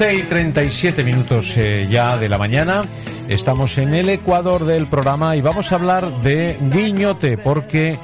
11 0.00 0.14
y 0.14 0.22
37 0.22 1.04
minutos 1.04 1.54
eh, 1.58 1.86
ya 1.90 2.16
de 2.16 2.26
la 2.26 2.38
mañana. 2.38 2.84
Estamos 3.28 3.76
en 3.76 3.92
el 3.92 4.08
Ecuador 4.08 4.64
del 4.64 4.86
programa 4.86 5.36
y 5.36 5.42
vamos 5.42 5.70
a 5.70 5.74
hablar 5.74 6.10
de 6.22 6.56
Guiñote 6.58 7.36
porque 7.36 7.98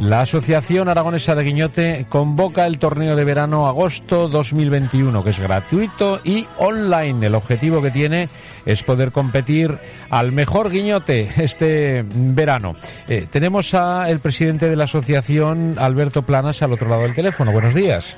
la 0.00 0.22
Asociación 0.22 0.88
Aragonesa 0.88 1.34
de 1.34 1.44
Guiñote 1.44 2.06
convoca 2.08 2.64
el 2.64 2.78
torneo 2.78 3.16
de 3.16 3.24
verano 3.26 3.66
agosto 3.66 4.28
2021, 4.28 5.22
que 5.22 5.28
es 5.28 5.40
gratuito 5.40 6.22
y 6.24 6.46
online. 6.56 7.26
El 7.26 7.34
objetivo 7.34 7.82
que 7.82 7.90
tiene 7.90 8.30
es 8.64 8.82
poder 8.82 9.12
competir 9.12 9.76
al 10.08 10.32
mejor 10.32 10.70
guiñote 10.70 11.28
este 11.36 12.02
verano. 12.08 12.76
Eh, 13.08 13.26
tenemos 13.30 13.74
a 13.74 14.08
el 14.08 14.20
presidente 14.20 14.70
de 14.70 14.76
la 14.76 14.84
asociación, 14.84 15.76
Alberto 15.78 16.22
Planas, 16.22 16.62
al 16.62 16.72
otro 16.72 16.88
lado 16.88 17.02
del 17.02 17.14
teléfono. 17.14 17.52
Buenos 17.52 17.74
días. 17.74 18.16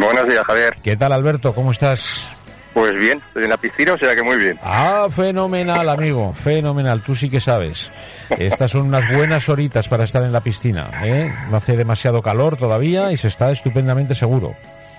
Buenos 0.00 0.26
días, 0.26 0.44
Javier. 0.46 0.76
¿Qué 0.82 0.96
tal, 0.96 1.12
Alberto? 1.12 1.54
¿Cómo 1.54 1.70
estás? 1.70 2.34
Pues 2.74 2.92
bien, 2.98 3.22
estoy 3.28 3.44
en 3.44 3.50
la 3.50 3.56
piscina, 3.56 3.92
o 3.92 3.98
sea 3.98 4.16
que 4.16 4.22
muy 4.24 4.36
bien. 4.36 4.58
Ah, 4.60 5.06
fenomenal, 5.08 5.88
amigo, 5.88 6.34
fenomenal. 6.34 7.02
Tú 7.02 7.14
sí 7.14 7.30
que 7.30 7.38
sabes. 7.38 7.90
Estas 8.36 8.72
son 8.72 8.88
unas 8.88 9.04
buenas 9.16 9.48
horitas 9.48 9.88
para 9.88 10.02
estar 10.02 10.24
en 10.24 10.32
la 10.32 10.42
piscina. 10.42 10.90
¿eh? 11.04 11.32
No 11.50 11.56
hace 11.56 11.76
demasiado 11.76 12.20
calor 12.20 12.56
todavía 12.56 13.12
y 13.12 13.16
se 13.16 13.28
está 13.28 13.52
estupendamente 13.52 14.16
seguro. 14.16 14.54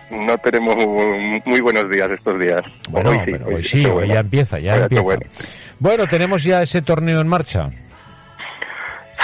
No 0.09 0.37
tenemos 0.37 0.75
muy 1.45 1.59
buenos 1.59 1.89
días 1.89 2.09
estos 2.11 2.39
días. 2.39 2.61
Bueno, 2.89 3.09
hoy 3.09 3.19
sí, 3.25 3.33
hoy, 3.45 3.63
sí, 3.63 3.85
hoy 3.85 4.07
ya 4.07 4.19
empieza, 4.21 4.59
ya 4.59 4.77
empieza. 4.77 5.03
Bueno. 5.03 5.25
bueno, 5.79 6.07
tenemos 6.07 6.43
ya 6.43 6.61
ese 6.61 6.81
torneo 6.81 7.19
en 7.19 7.27
marcha. 7.27 7.71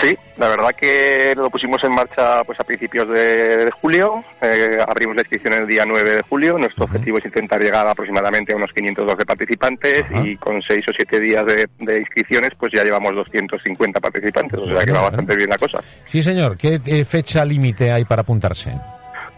Sí, 0.02 0.18
la 0.38 0.50
verdad 0.50 0.72
que 0.72 1.34
lo 1.36 1.50
pusimos 1.50 1.84
en 1.84 1.94
marcha 1.94 2.44
pues 2.44 2.60
a 2.60 2.64
principios 2.64 3.08
de, 3.10 3.70
julio. 3.80 4.24
Eh, 4.42 4.78
abrimos 4.88 5.16
la 5.16 5.22
inscripción 5.22 5.54
el 5.54 5.68
día 5.68 5.84
9 5.88 6.16
de 6.16 6.22
julio. 6.24 6.58
Nuestro 6.58 6.86
objetivo 6.86 7.20
es 7.20 7.26
intentar 7.26 7.62
llegar 7.62 7.88
aproximadamente 7.88 8.54
a 8.54 8.56
unos 8.56 8.72
512 8.74 9.26
participantes 9.26 10.04
y 10.24 10.36
con 10.38 10.62
6 10.62 10.86
o 10.90 10.94
7 10.96 11.20
días 11.20 11.46
de, 11.46 12.00
inscripciones 12.00 12.52
pues 12.58 12.72
ya 12.74 12.84
llevamos 12.84 13.14
250 13.14 14.00
participantes. 14.00 14.60
O 14.60 14.72
sea 14.72 14.84
que 14.84 14.92
va 14.92 15.02
bastante 15.02 15.36
bien 15.36 15.50
la 15.50 15.58
cosa. 15.58 15.80
Sí, 16.06 16.24
señor. 16.24 16.58
¿Qué 16.58 17.06
fecha 17.06 17.46
límite 17.46 17.92
hay 17.92 18.06
para 18.06 18.22
apuntarse? 18.22 18.72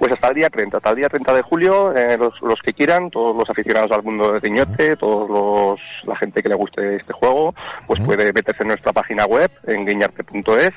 Pues 0.04 0.16
hasta 0.16 0.28
el 0.28 0.36
día 0.36 0.50
30, 0.50 0.76
hasta 0.76 0.90
el 0.90 0.96
día 0.98 1.08
30 1.08 1.34
de 1.34 1.42
julio, 1.44 1.96
eh, 1.96 2.18
los, 2.18 2.34
los, 2.42 2.60
que 2.62 2.74
quieran, 2.74 3.10
todos 3.10 3.34
los 3.34 3.50
aficionados 3.50 3.90
al 3.90 4.04
mundo 4.04 4.34
de 4.34 4.42
Guiñote, 4.42 4.98
todos 4.98 5.30
los, 5.30 5.80
la 6.04 6.18
gente 6.18 6.44
que 6.44 6.50
le 6.50 6.56
guste 6.56 6.98
este 6.98 7.14
juego, 7.14 7.56
pues 7.88 8.04
puede 8.04 8.26
meterse 8.26 8.64
en 8.64 8.68
nuestra 8.68 8.92
página 8.92 9.26
web, 9.26 9.50
en 9.66 9.86
guiñarte.es, 9.86 10.74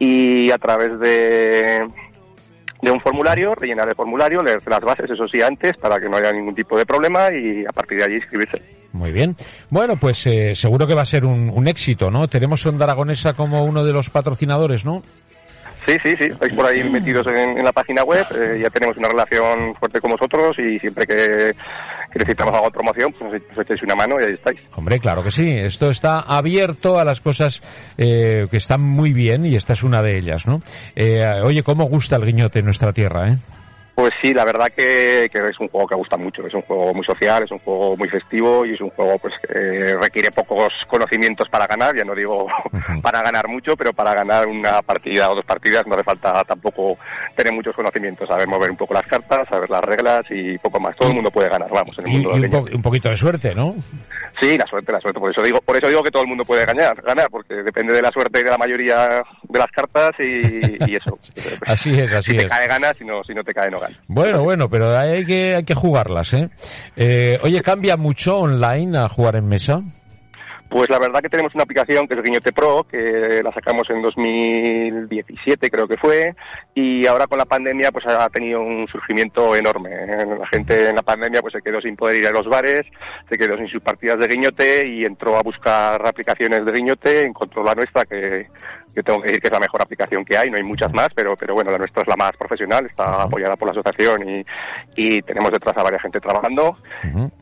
y 0.00 0.50
a 0.50 0.58
través 0.58 0.98
de, 0.98 1.88
de 2.82 2.90
un 2.90 3.00
formulario, 3.00 3.54
rellenar 3.54 3.90
el 3.90 3.94
formulario, 3.94 4.42
leerse 4.42 4.68
las 4.68 4.80
bases, 4.80 5.08
eso 5.08 5.28
sí, 5.28 5.40
antes, 5.40 5.76
para 5.76 6.00
que 6.00 6.08
no 6.08 6.16
haya 6.16 6.32
ningún 6.32 6.56
tipo 6.56 6.76
de 6.76 6.84
problema 6.84 7.28
y 7.32 7.64
a 7.64 7.72
partir 7.72 7.98
de 7.98 8.06
allí 8.06 8.14
inscribirse. 8.16 8.60
Muy 8.90 9.12
bien. 9.12 9.36
Bueno, 9.70 10.00
pues 10.00 10.26
eh, 10.26 10.56
seguro 10.56 10.84
que 10.84 10.94
va 10.94 11.02
a 11.02 11.04
ser 11.04 11.24
un, 11.24 11.48
un 11.48 11.68
éxito, 11.68 12.10
¿no? 12.10 12.26
Tenemos 12.26 12.66
Onda 12.66 12.86
Aragonesa 12.86 13.34
como 13.34 13.62
uno 13.62 13.84
de 13.84 13.92
los 13.92 14.10
patrocinadores, 14.10 14.84
¿no? 14.84 15.02
Sí, 15.88 15.96
sí, 16.04 16.14
sí, 16.20 16.26
estáis 16.30 16.52
por 16.52 16.66
ahí 16.66 16.84
metidos 16.84 17.26
en, 17.34 17.64
la 17.64 17.72
página 17.72 18.04
web, 18.04 18.26
eh, 18.34 18.60
ya 18.62 18.68
tenemos 18.68 18.94
una 18.98 19.08
relación 19.08 19.74
fuerte 19.76 20.02
con 20.02 20.10
vosotros 20.10 20.54
y 20.58 20.78
siempre 20.80 21.06
que, 21.06 21.52
necesitamos 22.14 22.52
algo 22.52 22.66
de 22.66 22.72
promoción, 22.72 23.14
pues 23.18 23.42
os 23.52 23.58
echéis 23.58 23.82
una 23.84 23.94
mano 23.94 24.20
y 24.20 24.24
ahí 24.24 24.34
estáis. 24.34 24.60
Hombre, 24.74 24.98
claro 24.98 25.22
que 25.22 25.30
sí, 25.30 25.46
esto 25.48 25.88
está 25.88 26.20
abierto 26.20 27.00
a 27.00 27.06
las 27.06 27.22
cosas 27.22 27.62
eh, 27.96 28.48
que 28.50 28.58
están 28.58 28.82
muy 28.82 29.14
bien 29.14 29.46
y 29.46 29.54
esta 29.54 29.72
es 29.72 29.82
una 29.82 30.02
de 30.02 30.18
ellas, 30.18 30.46
¿no? 30.46 30.60
Eh, 30.94 31.24
oye, 31.42 31.62
¿cómo 31.62 31.84
gusta 31.84 32.16
el 32.16 32.26
guiñote 32.26 32.58
en 32.58 32.66
nuestra 32.66 32.92
tierra, 32.92 33.30
eh? 33.30 33.38
Pues 33.98 34.12
sí, 34.22 34.32
la 34.32 34.44
verdad 34.44 34.68
que, 34.68 35.24
es 35.24 35.58
un 35.58 35.66
juego 35.66 35.88
que 35.88 35.96
gusta 35.96 36.16
mucho, 36.16 36.46
es 36.46 36.54
un 36.54 36.62
juego 36.62 36.94
muy 36.94 37.04
social, 37.04 37.42
es 37.42 37.50
un 37.50 37.58
juego 37.58 37.96
muy 37.96 38.08
festivo 38.08 38.64
y 38.64 38.74
es 38.74 38.80
un 38.80 38.90
juego 38.90 39.18
pues 39.18 39.34
que 39.42 39.96
requiere 40.00 40.30
pocos 40.30 40.68
conocimientos 40.86 41.48
para 41.48 41.66
ganar, 41.66 41.96
ya 41.96 42.04
no 42.04 42.14
digo 42.14 42.46
para 43.02 43.22
ganar 43.22 43.48
mucho, 43.48 43.74
pero 43.76 43.92
para 43.92 44.14
ganar 44.14 44.46
una 44.46 44.82
partida 44.82 45.28
o 45.28 45.34
dos 45.34 45.44
partidas 45.44 45.84
no 45.88 45.96
hace 45.96 46.04
falta 46.04 46.44
tampoco 46.44 46.96
tener 47.34 47.52
muchos 47.52 47.74
conocimientos, 47.74 48.28
saber 48.28 48.46
mover 48.46 48.70
un 48.70 48.76
poco 48.76 48.94
las 48.94 49.02
cartas, 49.04 49.48
saber 49.50 49.68
las 49.68 49.82
reglas 49.82 50.20
y 50.30 50.56
poco 50.58 50.78
más. 50.78 50.94
Todo 50.94 51.08
el 51.08 51.16
mundo 51.16 51.32
puede 51.32 51.48
ganar, 51.48 51.68
vamos, 51.68 51.98
en 51.98 52.06
el 52.06 52.12
mundo 52.12 52.38
y 52.38 52.74
un, 52.76 52.82
poquito 52.82 53.08
de 53.08 53.16
suerte, 53.16 53.52
¿no? 53.52 53.74
Sí, 54.40 54.56
la 54.56 54.66
suerte, 54.66 54.92
la 54.92 55.00
suerte, 55.00 55.18
por 55.18 55.32
eso 55.32 55.42
digo, 55.42 55.60
por 55.60 55.76
eso 55.76 55.88
digo 55.88 56.04
que 56.04 56.12
todo 56.12 56.22
el 56.22 56.28
mundo 56.28 56.44
puede 56.44 56.64
ganar, 56.64 57.02
ganar, 57.02 57.28
porque 57.28 57.54
depende 57.64 57.94
de 57.94 58.02
la 58.02 58.12
suerte 58.12 58.38
y 58.38 58.44
de 58.44 58.50
la 58.50 58.58
mayoría 58.58 59.24
de 59.48 59.58
las 59.58 59.70
cartas 59.70 60.12
y, 60.18 60.94
eso. 60.94 61.18
así 61.66 61.90
es, 61.90 62.12
así 62.12 62.32
es. 62.32 62.42
Si 62.42 62.46
te 62.46 62.48
cae 62.48 62.66
ganas, 62.66 62.96
si 62.96 63.04
no, 63.04 63.22
si 63.24 63.34
no 63.34 63.42
te 63.42 63.54
cae 63.54 63.70
no 63.70 63.80
ganas. 63.80 63.98
Bueno, 64.06 64.42
bueno, 64.42 64.68
pero 64.68 64.96
hay 64.96 65.24
que, 65.24 65.54
hay 65.56 65.64
que 65.64 65.74
jugarlas, 65.74 66.32
¿eh? 66.34 66.48
¿eh? 66.96 67.38
Oye, 67.42 67.60
¿cambia 67.62 67.96
mucho 67.96 68.38
online 68.38 68.98
a 68.98 69.08
jugar 69.08 69.36
en 69.36 69.48
mesa? 69.48 69.82
Pues 70.68 70.90
la 70.90 70.98
verdad 70.98 71.20
que 71.20 71.30
tenemos 71.30 71.54
una 71.54 71.64
aplicación 71.64 72.06
que 72.06 72.14
es 72.14 72.22
Guiñote 72.22 72.52
Pro, 72.52 72.84
que 72.84 73.40
la 73.42 73.52
sacamos 73.52 73.88
en 73.88 74.02
2017 74.02 75.70
creo 75.70 75.88
que 75.88 75.96
fue, 75.96 76.34
y 76.74 77.06
ahora 77.06 77.26
con 77.26 77.38
la 77.38 77.46
pandemia 77.46 77.90
pues 77.90 78.06
ha 78.06 78.28
tenido 78.28 78.60
un 78.60 78.86
surgimiento 78.88 79.56
enorme. 79.56 79.90
La 80.06 80.46
gente 80.48 80.90
en 80.90 80.96
la 80.96 81.02
pandemia 81.02 81.40
pues 81.40 81.54
se 81.54 81.62
quedó 81.62 81.80
sin 81.80 81.96
poder 81.96 82.16
ir 82.16 82.26
a 82.26 82.32
los 82.32 82.46
bares, 82.46 82.82
se 83.30 83.38
quedó 83.38 83.56
sin 83.56 83.68
sus 83.68 83.82
partidas 83.82 84.18
de 84.18 84.26
Guiñote 84.26 84.86
y 84.86 85.04
entró 85.04 85.36
a 85.36 85.42
buscar 85.42 86.06
aplicaciones 86.06 86.64
de 86.64 86.72
Guiñote, 86.72 87.22
encontró 87.22 87.64
la 87.64 87.74
nuestra 87.74 88.04
que, 88.04 88.48
que 88.94 89.02
tengo 89.02 89.20
que 89.20 89.28
decir 89.28 89.40
que 89.40 89.48
es 89.48 89.52
la 89.52 89.60
mejor 89.60 89.82
aplicación 89.82 90.24
que 90.24 90.36
hay, 90.36 90.50
no 90.50 90.56
hay 90.56 90.62
muchas 90.62 90.92
más, 90.92 91.08
pero, 91.14 91.36
pero 91.36 91.54
bueno, 91.54 91.70
la 91.70 91.78
nuestra 91.78 92.02
es 92.02 92.08
la 92.08 92.16
más 92.16 92.32
profesional, 92.36 92.86
está 92.86 93.22
apoyada 93.22 93.56
por 93.56 93.68
la 93.68 93.72
asociación 93.72 94.28
y, 94.28 94.44
y 94.96 95.22
tenemos 95.22 95.50
detrás 95.52 95.76
a 95.76 95.82
varias 95.82 96.02
gente 96.02 96.20
trabajando. 96.20 96.76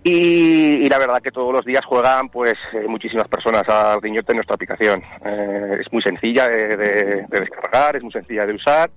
y, 0.03 0.89
la 0.89 0.99
verdad 0.99 1.21
que 1.21 1.33
todos 1.33 1.53
los 1.53 1.65
días 1.65 1.85
juegan 1.85 2.29
pues 2.29 2.55
eh, 2.73 2.87
muchísimas 3.17 3.29
personas 3.29 3.69
al 3.69 4.01
Guiñote 4.01 4.33
en 4.33 4.37
nuestra 4.37 4.55
aplicación. 4.55 5.03
Eh, 5.25 5.81
es 5.81 5.93
muy 5.93 6.03
sencilla 6.03 6.49
de, 6.49 7.27
descargar, 7.29 7.97
es 7.97 8.03
muy 8.03 8.13
sencilla 8.13 8.45
de 8.45 8.55
usar 8.55 8.91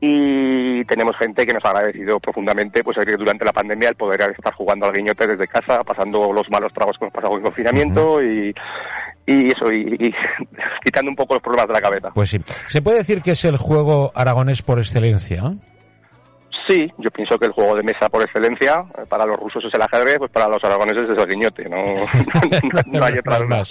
y 0.00 0.82
tenemos 0.86 1.14
gente 1.18 1.46
que 1.46 1.52
nos 1.52 1.64
ha 1.64 1.70
agradecido 1.70 2.18
profundamente 2.20 2.82
pues 2.82 2.96
durante 3.18 3.44
la 3.44 3.52
pandemia 3.52 3.90
el 3.90 3.96
poder 3.96 4.30
estar 4.30 4.54
jugando 4.54 4.86
al 4.86 4.92
guiñote 4.92 5.26
desde 5.26 5.46
casa, 5.46 5.84
pasando 5.84 6.32
los 6.32 6.48
malos 6.50 6.72
tragos 6.72 6.96
que 6.98 7.04
hemos 7.04 7.14
pasado 7.14 7.36
en 7.36 7.42
confinamiento 7.42 8.22
y, 8.22 8.54
y 9.26 9.46
eso, 9.48 9.70
y, 9.70 10.14
quitando 10.84 11.10
un 11.10 11.16
poco 11.16 11.34
los 11.34 11.42
problemas 11.42 11.68
de 11.68 11.74
la 11.74 11.80
cabeza. 11.80 12.10
Pues 12.14 12.30
sí. 12.30 12.40
¿Se 12.66 12.80
puede 12.80 12.98
decir 12.98 13.20
que 13.20 13.32
es 13.32 13.44
el 13.44 13.58
juego 13.58 14.10
aragonés 14.14 14.62
por 14.62 14.78
excelencia? 14.78 15.52
Sí, 16.70 16.88
yo 16.98 17.10
pienso 17.10 17.36
que 17.36 17.46
el 17.46 17.52
juego 17.52 17.74
de 17.74 17.82
mesa 17.82 18.08
por 18.08 18.22
excelencia, 18.22 18.84
eh, 18.96 19.02
para 19.08 19.26
los 19.26 19.36
rusos 19.38 19.64
es 19.64 19.74
el 19.74 19.82
ajedrez, 19.82 20.18
pues 20.18 20.30
para 20.30 20.46
los 20.46 20.62
aragoneses 20.62 21.10
es 21.10 21.18
el 21.20 21.28
guiñote, 21.28 21.68
no, 21.68 21.76
no, 22.86 23.04
hay 23.04 23.18
otra 23.18 23.38
duda. 23.38 23.62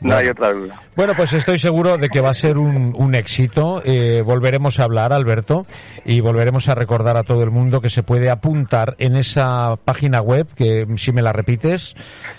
No 0.00 0.16
hay 0.16 0.28
otra 0.28 0.50
duda. 0.50 0.80
Bueno, 0.96 1.12
pues 1.14 1.34
estoy 1.34 1.58
seguro 1.58 1.98
de 1.98 2.08
que 2.08 2.22
va 2.22 2.30
a 2.30 2.34
ser 2.34 2.56
un, 2.56 2.94
un 2.96 3.14
éxito. 3.14 3.82
Eh, 3.84 4.22
volveremos 4.22 4.80
a 4.80 4.84
hablar, 4.84 5.12
Alberto, 5.12 5.66
y 6.06 6.22
volveremos 6.22 6.70
a 6.70 6.74
recordar 6.74 7.18
a 7.18 7.24
todo 7.24 7.42
el 7.42 7.50
mundo 7.50 7.82
que 7.82 7.90
se 7.90 8.02
puede 8.02 8.30
apuntar 8.30 8.94
en 8.96 9.16
esa 9.16 9.76
página 9.84 10.22
web, 10.22 10.46
que 10.56 10.86
si 10.96 11.12
me 11.12 11.20
la 11.20 11.34
repites. 11.34 11.94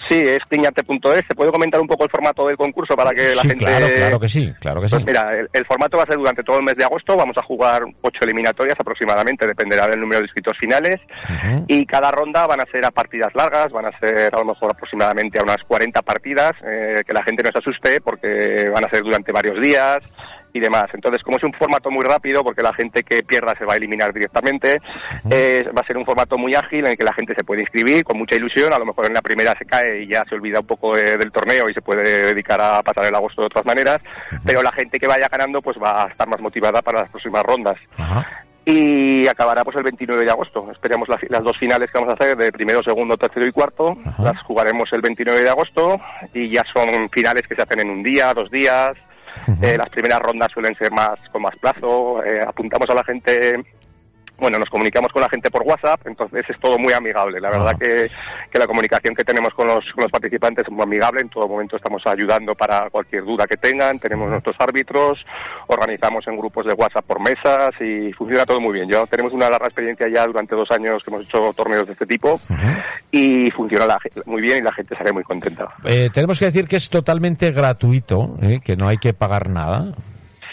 Sí, 0.10 0.18
es 0.18 0.40
guiñate.es. 0.50 1.26
¿Se 1.28 1.36
puede 1.36 1.52
comentar 1.52 1.80
un 1.80 1.88
poco 1.88 2.06
el 2.06 2.10
formato 2.10 2.48
del 2.48 2.58
concurso 2.58 2.96
para 2.96 3.12
que 3.12 3.36
la 3.36 3.42
gente... 3.44 3.66
claro, 3.66 3.88
claro 3.88 4.20
que 4.20 4.28
sí, 4.28 4.52
claro 4.60 4.82
que 4.82 4.88
pues 4.90 5.00
sí. 5.00 5.06
mira, 5.06 5.30
el, 5.54 5.66
formato 5.68 5.98
va 5.98 6.04
a 6.04 6.08
ser 6.08 6.18
durante 6.18 6.42
todo 6.44 6.58
el 6.58 6.64
mes 6.64 6.76
de 6.76 6.86
agosto. 6.86 7.16
Vamos 7.16 7.38
a 7.38 7.44
jugar 7.44 7.84
ocho 8.02 8.20
eliminatorias 8.24 8.76
aproximadamente, 8.80 9.46
dependerá 9.46 9.91
el 9.92 10.00
número 10.00 10.20
de 10.20 10.26
inscritos 10.26 10.58
finales 10.58 11.00
y 11.68 11.86
cada 11.86 12.12
ronda 12.12 12.48
van 12.48 12.62
a 12.62 12.66
ser 12.66 12.86
a 12.86 12.92
partidas 12.92 13.34
largas, 13.36 13.72
van 13.72 13.86
a 13.86 14.00
ser 14.00 14.34
a 14.34 14.40
lo 14.40 14.46
mejor 14.46 14.72
aproximadamente 14.72 15.40
a 15.40 15.44
unas 15.44 15.64
40 15.68 16.02
partidas, 16.02 16.52
eh, 16.66 17.02
que 17.06 17.14
la 17.14 17.24
gente 17.24 17.44
no 17.44 17.52
se 17.52 17.60
asuste 17.60 18.02
porque 18.02 18.66
van 18.74 18.86
a 18.86 18.90
ser 18.90 19.04
durante 19.04 19.32
varios 19.32 19.60
días 19.62 20.00
y 20.54 20.60
demás. 20.60 20.86
Entonces, 20.94 21.24
como 21.24 21.38
es 21.38 21.44
un 21.44 21.54
formato 21.54 21.90
muy 21.90 22.04
rápido, 22.04 22.44
porque 22.44 22.62
la 22.62 22.74
gente 22.74 23.04
que 23.04 23.24
pierda 23.24 23.56
se 23.58 23.66
va 23.66 23.74
a 23.74 23.78
eliminar 23.78 24.14
directamente, 24.14 24.80
eh, 25.30 25.66
va 25.76 25.82
a 25.82 25.88
ser 25.88 25.98
un 25.98 26.06
formato 26.06 26.38
muy 26.38 26.54
ágil 26.56 26.80
en 26.80 26.92
el 26.92 26.98
que 26.98 27.06
la 27.06 27.14
gente 27.14 27.34
se 27.36 27.44
puede 27.44 27.62
inscribir 27.62 28.04
con 28.04 28.18
mucha 28.18 28.36
ilusión. 28.36 28.74
A 28.74 28.80
lo 28.80 28.86
mejor 28.86 29.06
en 29.06 29.14
la 29.14 29.22
primera 29.22 29.54
se 29.58 29.66
cae 29.66 30.04
y 30.04 30.08
ya 30.08 30.24
se 30.28 30.36
olvida 30.36 30.60
un 30.60 30.68
poco 30.68 30.96
del 30.96 31.32
torneo 31.32 31.70
y 31.70 31.74
se 31.74 31.82
puede 31.82 32.28
dedicar 32.28 32.60
a 32.62 32.82
pasar 32.84 33.06
el 33.06 33.16
agosto 33.16 33.42
de 33.42 33.48
otras 33.48 33.66
maneras, 33.66 34.00
pero 34.46 34.62
la 34.62 34.72
gente 34.72 35.00
que 35.00 35.08
vaya 35.08 35.28
ganando 35.30 35.62
pues 35.62 35.78
va 35.78 36.04
a 36.04 36.08
estar 36.08 36.28
más 36.28 36.42
motivada 36.42 36.82
para 36.82 37.02
las 37.02 37.10
próximas 37.10 37.44
rondas 37.44 37.78
y 38.66 39.28
acabará 39.28 39.64
pues 39.64 39.76
el 39.78 39.84
29 39.84 40.26
de 40.26 40.32
agosto. 40.32 40.70
Esperamos 40.72 41.08
las 41.08 41.44
dos 41.44 41.58
finales 41.58 41.90
que 41.92 41.98
vamos 42.00 42.12
a 42.12 42.14
hacer 42.14 42.38
de 42.38 42.52
primero, 42.52 42.84
segundo, 42.84 43.18
tercero 43.18 43.48
y 43.48 43.52
cuarto. 43.52 43.98
Las 44.20 44.42
jugaremos 44.44 44.90
el 44.94 45.02
29 45.02 45.42
de 45.42 45.50
agosto 45.50 46.00
y 46.34 46.50
ya 46.50 46.64
son 46.74 47.10
finales 47.10 47.44
que 47.48 47.56
se 47.56 47.62
hacen 47.64 47.80
en 47.80 47.90
un 47.90 48.04
día, 48.04 48.34
dos 48.34 48.50
días. 48.52 48.92
eh, 49.62 49.78
las 49.78 49.90
primeras 49.90 50.20
rondas 50.20 50.50
suelen 50.54 50.76
ser 50.76 50.92
más 50.92 51.18
con 51.32 51.42
más 51.42 51.56
plazo. 51.60 52.24
Eh, 52.24 52.42
apuntamos 52.46 52.90
a 52.90 52.96
la 52.96 53.04
gente 53.04 53.54
bueno, 54.38 54.58
nos 54.58 54.70
comunicamos 54.70 55.12
con 55.12 55.22
la 55.22 55.30
gente 55.30 55.52
por 55.52 55.62
WhatsApp, 55.64 56.02
entonces 56.06 56.42
es 56.50 56.60
todo 56.60 56.80
muy 56.80 56.94
amigable. 56.94 57.40
La 57.40 57.50
verdad 57.50 57.78
que, 57.80 58.08
que, 58.52 58.60
la 58.60 58.66
comunicación 58.66 59.14
que 59.14 59.24
tenemos 59.24 59.54
con 59.54 59.68
los, 59.68 59.86
con 59.94 60.04
los 60.04 60.12
participantes 60.12 60.66
es 60.66 60.72
muy 60.72 60.84
amigable, 60.84 61.22
en 61.22 61.30
todo 61.30 61.48
momento 61.48 61.76
estamos 61.76 62.02
ayudando 62.08 62.56
para 62.56 62.90
cualquier 62.90 63.24
duda 63.24 63.46
que 63.46 63.58
tengan, 63.58 64.00
tenemos 64.00 64.30
nuestros 64.30 64.56
árbitros, 64.60 65.20
organizamos 65.68 66.28
en 66.28 66.38
grupos 66.38 66.66
de 66.66 66.74
WhatsApp 66.74 67.06
por 67.06 67.20
mesas 67.20 67.70
y 67.80 68.12
funciona 68.14 68.46
todo 68.46 68.60
muy 68.60 68.74
bien. 68.74 68.90
Yo 68.90 69.06
tenemos 69.08 69.32
una 69.34 69.50
larga 69.50 69.68
experiencia 69.68 70.08
ya 70.10 70.26
durante 70.26 70.56
dos 70.56 70.70
años 70.72 71.04
que 71.04 71.12
hemos 71.12 71.26
hecho 71.26 71.54
torneos 71.54 71.86
de 71.86 71.94
este 71.94 72.06
tipo 72.06 72.40
y 73.12 73.50
funciona 73.52 73.86
la, 73.86 74.00
muy 74.26 74.42
bien 74.42 74.60
y 74.60 74.62
la 74.62 74.74
gente 74.74 74.96
sale 74.98 75.12
muy 75.12 75.24
contenta. 75.24 75.68
Eh, 75.86 76.10
tenemos 76.12 76.40
que 76.40 76.46
decir 76.46 76.68
que 76.68 76.78
es 76.78 76.90
totalmente 76.90 77.52
gratuito, 77.52 78.38
¿eh? 78.42 78.60
que 78.64 78.76
no 78.76 78.88
hay 78.88 78.98
que 78.98 79.14
pagar 79.14 79.50
nada. 79.50 79.94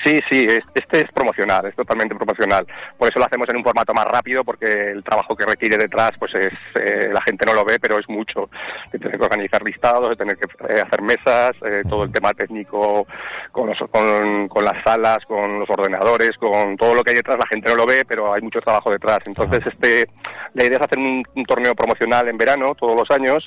Sí, 0.08 0.20
sí, 0.30 0.46
este 0.74 1.00
es 1.02 1.12
promocional, 1.12 1.66
es 1.66 1.76
totalmente 1.76 2.14
promocional. 2.14 2.66
Por 2.96 3.10
eso 3.10 3.18
lo 3.18 3.26
hacemos 3.26 3.46
en 3.50 3.58
un 3.58 3.62
formato 3.62 3.92
más 3.92 4.06
rápido, 4.06 4.42
porque 4.42 4.64
el 4.64 5.04
trabajo 5.04 5.36
que 5.36 5.44
requiere 5.44 5.76
detrás, 5.76 6.12
pues 6.18 6.32
es, 6.34 6.52
eh, 6.82 7.10
la 7.12 7.20
gente 7.20 7.44
no 7.46 7.52
lo 7.52 7.62
ve, 7.62 7.78
pero 7.78 7.98
es 7.98 8.08
mucho. 8.08 8.48
De 8.90 8.98
tener 8.98 9.18
que 9.18 9.24
organizar 9.24 9.62
listados, 9.62 10.08
de 10.08 10.16
tener 10.16 10.38
que 10.38 10.46
eh, 10.74 10.80
hacer 10.80 11.02
mesas, 11.02 11.50
eh, 11.62 11.82
todo 11.86 12.04
el 12.04 12.12
tema 12.12 12.32
técnico 12.32 13.06
con, 13.52 13.70
con, 13.74 14.48
con, 14.48 14.64
las 14.64 14.82
salas, 14.82 15.18
con 15.26 15.60
los 15.60 15.68
ordenadores, 15.68 16.30
con 16.38 16.78
todo 16.78 16.94
lo 16.94 17.04
que 17.04 17.10
hay 17.10 17.16
detrás, 17.16 17.36
la 17.38 17.46
gente 17.46 17.68
no 17.68 17.76
lo 17.76 17.84
ve, 17.84 18.06
pero 18.06 18.32
hay 18.32 18.40
mucho 18.40 18.60
trabajo 18.62 18.90
detrás. 18.90 19.18
Entonces, 19.26 19.60
este, 19.66 20.08
la 20.54 20.64
idea 20.64 20.78
es 20.78 20.84
hacer 20.84 20.98
un, 20.98 21.22
torneo 21.44 21.74
promocional 21.74 22.28
en 22.28 22.38
verano, 22.38 22.74
todos 22.74 22.96
los 22.96 23.10
años, 23.10 23.46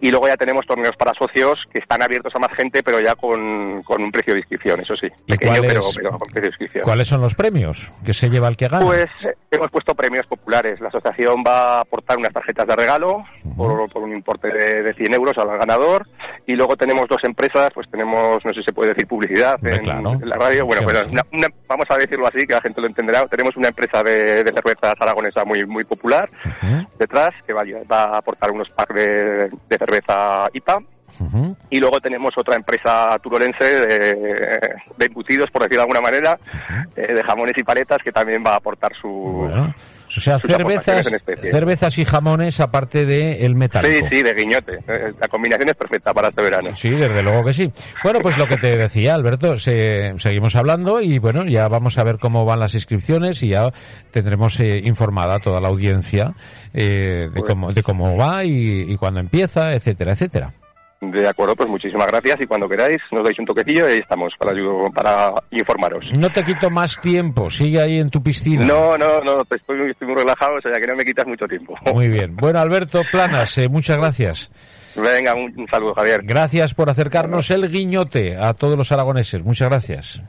y 0.00 0.10
luego 0.10 0.26
ya 0.26 0.36
tenemos 0.36 0.66
torneos 0.66 0.96
para 0.96 1.14
socios 1.14 1.60
que 1.72 1.80
están 1.80 2.02
abiertos 2.02 2.32
a 2.34 2.40
más 2.40 2.52
gente, 2.56 2.82
pero 2.82 3.00
ya 3.00 3.14
con, 3.14 3.84
con 3.84 4.02
un 4.02 4.10
precio 4.10 4.34
de 4.34 4.40
inscripción, 4.40 4.80
eso 4.80 4.96
sí. 4.96 5.08
Pequeño, 5.26 5.62
pero 5.62 5.82
¿Cuáles 6.82 7.08
son 7.08 7.20
los 7.20 7.34
premios 7.34 7.90
que 8.04 8.12
se 8.12 8.28
lleva 8.28 8.48
el 8.48 8.56
que 8.56 8.68
gana? 8.68 8.84
Pues 8.84 9.06
hemos 9.50 9.70
puesto 9.70 9.94
premios 9.94 10.26
populares. 10.26 10.80
La 10.80 10.88
asociación 10.88 11.42
va 11.46 11.78
a 11.78 11.80
aportar 11.80 12.18
unas 12.18 12.32
tarjetas 12.32 12.66
de 12.66 12.76
regalo 12.76 13.24
por, 13.56 13.70
un 14.02 14.12
importe 14.12 14.48
de, 14.48 14.94
100 14.94 15.14
euros 15.14 15.36
al 15.38 15.58
ganador. 15.58 16.06
Y 16.46 16.54
luego 16.54 16.76
tenemos 16.76 17.06
dos 17.08 17.22
empresas, 17.24 17.70
pues 17.74 17.88
tenemos, 17.90 18.44
no 18.44 18.52
sé 18.52 18.60
si 18.60 18.64
se 18.64 18.72
puede 18.72 18.90
decir 18.90 19.06
publicidad 19.06 19.56
en, 19.62 19.86
la 19.86 20.36
radio. 20.36 20.66
Bueno, 20.66 20.82
pues 20.82 21.06
vamos 21.68 21.86
a 21.88 21.96
decirlo 21.96 22.26
así, 22.26 22.46
que 22.46 22.54
la 22.54 22.62
gente 22.62 22.80
lo 22.80 22.86
entenderá. 22.86 23.26
Tenemos 23.26 23.56
una 23.56 23.68
empresa 23.68 24.02
de, 24.02 24.42
de 24.42 24.52
cervezas 24.52 24.94
aragonesa 24.98 25.44
muy 25.44 25.60
muy 25.66 25.84
popular 25.84 26.28
detrás, 26.98 27.30
que 27.46 27.52
va, 27.52 27.62
a 27.90 28.18
aportar 28.18 28.50
unos 28.50 28.68
packs 28.70 28.94
de, 28.94 29.50
de 29.68 29.78
cerveza 29.78 30.48
IPA 30.52 30.82
y 31.70 31.78
luego 31.78 32.00
tenemos 32.00 32.32
otra 32.36 32.56
empresa 32.56 33.18
turolense 33.22 33.64
de, 33.64 34.14
de 34.96 35.06
embutidos, 35.06 35.50
por 35.50 35.62
decirlo 35.62 35.84
de 35.84 35.90
alguna 35.90 36.00
manera, 36.00 36.38
eh, 36.96 37.14
de 37.14 37.22
jamones 37.22 37.54
y 37.56 37.62
paletas, 37.62 37.98
que 38.02 38.12
también 38.12 38.42
va 38.46 38.52
a 38.52 38.56
aportar 38.56 38.92
su... 39.00 39.48
O 40.16 40.18
sea, 40.18 40.40
cervezas, 40.40 41.08
cervezas 41.40 41.96
y 41.98 42.04
jamones 42.04 42.58
aparte 42.58 43.06
de 43.06 43.46
el 43.46 43.54
metal. 43.54 43.86
Sí, 43.86 44.00
sí, 44.10 44.22
de 44.24 44.34
guiñote. 44.34 44.78
Eh, 44.88 45.12
la 45.20 45.28
combinación 45.28 45.68
es 45.68 45.76
perfecta 45.76 46.12
para 46.12 46.30
este 46.30 46.42
verano. 46.42 46.76
Sí, 46.76 46.90
desde 46.90 47.22
luego 47.22 47.44
que 47.44 47.54
sí. 47.54 47.72
Bueno, 48.02 48.18
pues 48.20 48.36
lo 48.36 48.46
que 48.46 48.56
te 48.56 48.76
decía, 48.76 49.14
Alberto, 49.14 49.56
seguimos 49.56 50.56
hablando 50.56 51.00
y 51.00 51.20
bueno, 51.20 51.44
ya 51.44 51.68
vamos 51.68 51.96
a 51.96 52.02
ver 52.02 52.18
cómo 52.18 52.44
van 52.44 52.58
las 52.58 52.74
inscripciones 52.74 53.40
y 53.44 53.50
ya 53.50 53.70
tendremos 54.10 54.58
eh, 54.58 54.80
informada 54.82 55.38
toda 55.38 55.60
la 55.60 55.68
audiencia 55.68 56.34
de, 56.72 57.30
pues 57.32 57.44
cómo, 57.46 57.72
de 57.72 57.82
cómo 57.84 58.16
va 58.16 58.44
y, 58.44 58.92
y 58.92 58.96
cuándo 58.96 59.20
empieza, 59.20 59.74
etcétera, 59.74 60.14
etcétera. 60.14 60.52
De 61.00 61.26
acuerdo, 61.26 61.56
pues 61.56 61.68
muchísimas 61.68 62.06
gracias 62.08 62.36
y 62.40 62.46
cuando 62.46 62.68
queráis 62.68 62.98
nos 63.10 63.24
dais 63.24 63.38
un 63.38 63.46
toquecillo 63.46 63.88
y 63.88 63.92
ahí 63.92 63.98
estamos 64.00 64.34
para, 64.38 64.52
para 64.94 65.32
informaros. 65.50 66.04
No 66.18 66.30
te 66.30 66.44
quito 66.44 66.70
más 66.70 67.00
tiempo, 67.00 67.48
sigue 67.48 67.80
ahí 67.80 67.98
en 67.98 68.10
tu 68.10 68.22
piscina. 68.22 68.66
No, 68.66 68.98
no, 68.98 69.20
no, 69.20 69.40
estoy, 69.50 69.90
estoy 69.90 70.08
muy 70.08 70.16
relajado, 70.16 70.56
o 70.58 70.60
sea 70.60 70.72
que 70.72 70.86
no 70.86 70.94
me 70.94 71.04
quitas 71.04 71.26
mucho 71.26 71.46
tiempo. 71.46 71.74
Muy 71.94 72.08
bien. 72.08 72.36
Bueno, 72.36 72.60
Alberto 72.60 73.00
Planas, 73.10 73.56
eh, 73.56 73.68
muchas 73.68 73.96
gracias. 73.96 74.50
Venga, 74.94 75.34
un, 75.34 75.66
saludo, 75.70 75.94
Javier. 75.94 76.20
Gracias 76.22 76.74
por 76.74 76.90
acercarnos 76.90 77.50
el 77.50 77.70
guiñote 77.70 78.36
a 78.36 78.54
todos 78.54 78.76
los 78.76 78.92
aragoneses. 78.92 79.42
Muchas 79.42 79.68
gracias. 79.68 80.22